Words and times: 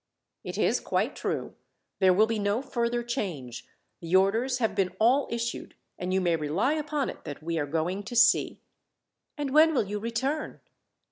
"It 0.43 0.57
is 0.57 0.79
quite 0.79 1.15
true. 1.15 1.53
There 1.99 2.11
will 2.11 2.25
be 2.25 2.39
no 2.39 2.63
further 2.63 3.03
change. 3.03 3.67
The 3.99 4.15
orders 4.15 4.57
have 4.57 4.73
been 4.73 4.95
all 4.99 5.27
issued, 5.29 5.75
and 5.99 6.11
you 6.11 6.19
may 6.19 6.35
rely 6.35 6.73
upon 6.73 7.07
it 7.11 7.23
that 7.25 7.43
we 7.43 7.59
are 7.59 7.67
going 7.67 8.01
to 8.05 8.15
sea." 8.15 8.59
"And 9.37 9.51
when 9.53 9.75
will 9.75 9.83
you 9.83 9.99
return?" 9.99 10.59